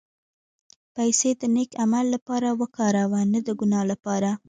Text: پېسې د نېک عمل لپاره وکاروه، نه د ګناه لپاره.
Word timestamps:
پېسې 0.95 1.29
د 1.41 1.43
نېک 1.55 1.71
عمل 1.83 2.05
لپاره 2.15 2.49
وکاروه، 2.61 3.19
نه 3.33 3.39
د 3.45 3.47
ګناه 3.59 3.83
لپاره. 3.91 4.29